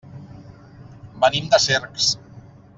Venim 1.25 1.53
de 1.53 1.61
Cercs. 1.69 2.13